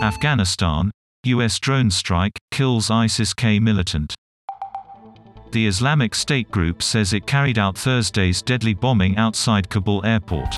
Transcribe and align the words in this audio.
Afghanistan. 0.00 0.90
U.S. 1.24 1.58
drone 1.58 1.90
strike, 1.90 2.38
kills 2.50 2.90
ISIS-K 2.90 3.58
militant. 3.58 4.14
The 5.52 5.66
Islamic 5.66 6.14
State 6.14 6.50
group 6.50 6.82
says 6.82 7.12
it 7.12 7.26
carried 7.26 7.58
out 7.58 7.76
Thursday's 7.76 8.40
deadly 8.40 8.72
bombing 8.72 9.16
outside 9.16 9.68
Kabul 9.68 10.04
airport. 10.06 10.56